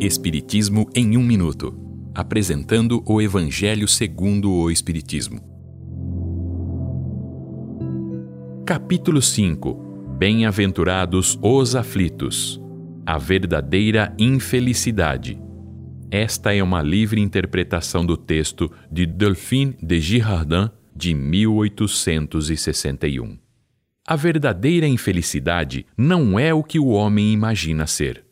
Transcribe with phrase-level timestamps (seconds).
[0.00, 1.72] Espiritismo em um minuto,
[2.12, 5.40] apresentando o Evangelho segundo o Espiritismo.
[8.66, 10.16] Capítulo 5.
[10.18, 12.60] Bem-aventurados os aflitos.
[13.06, 15.40] A verdadeira infelicidade.
[16.10, 23.38] Esta é uma livre interpretação do texto de Delphine de Girardin de 1861.
[24.06, 28.24] A verdadeira infelicidade não é o que o homem imagina ser.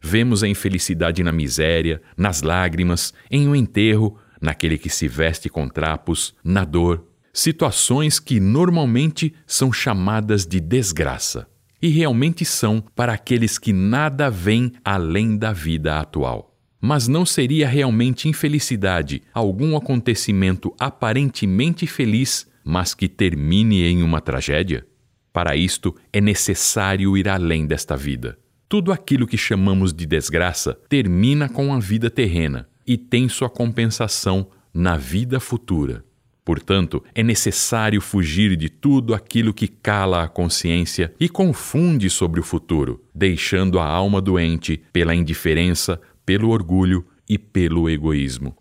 [0.00, 5.68] Vemos a infelicidade na miséria, nas lágrimas, em um enterro, naquele que se veste com
[5.68, 11.48] trapos, na dor, situações que normalmente são chamadas de desgraça.
[11.80, 16.56] E realmente são para aqueles que nada veem além da vida atual.
[16.80, 24.86] Mas não seria realmente infelicidade algum acontecimento aparentemente feliz, mas que termine em uma tragédia?
[25.32, 28.38] Para isto é necessário ir além desta vida.
[28.68, 34.50] Tudo aquilo que chamamos de desgraça termina com a vida terrena e tem sua compensação
[34.74, 36.04] na vida futura.
[36.44, 42.42] Portanto, é necessário fugir de tudo aquilo que cala a consciência e confunde sobre o
[42.42, 48.54] futuro, deixando a alma doente pela indiferença, pelo orgulho e pelo egoísmo.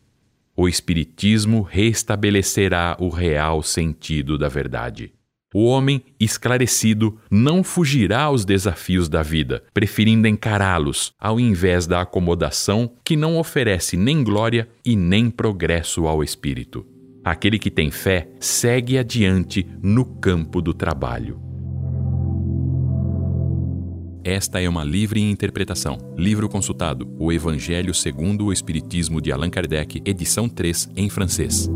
[0.55, 5.11] O Espiritismo restabelecerá o real sentido da verdade.
[5.59, 12.91] O homem esclarecido não fugirá aos desafios da vida, preferindo encará-los ao invés da acomodação
[13.03, 16.85] que não oferece nem glória e nem progresso ao espírito.
[17.25, 21.41] Aquele que tem fé segue adiante no campo do trabalho.
[24.23, 25.97] Esta é uma livre interpretação.
[26.15, 31.67] Livro consultado: O Evangelho segundo o Espiritismo de Allan Kardec, edição 3, em francês.